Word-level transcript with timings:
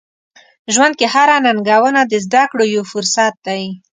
ژوند 0.73 0.93
کې 0.99 1.07
هره 1.13 1.35
ننګونه 1.45 2.01
د 2.05 2.13
زده 2.25 2.43
کړو 2.51 2.65
یو 2.75 2.83
فرصت 2.91 3.33
دی. 3.47 3.63